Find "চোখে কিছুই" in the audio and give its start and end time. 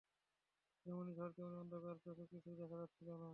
2.05-2.55